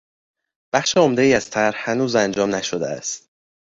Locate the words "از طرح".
1.33-1.89